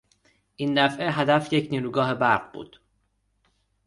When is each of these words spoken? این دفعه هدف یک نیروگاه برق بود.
این 0.55 0.85
دفعه 0.87 1.11
هدف 1.11 1.53
یک 1.53 1.67
نیروگاه 1.71 2.13
برق 2.13 2.51
بود. 2.53 2.79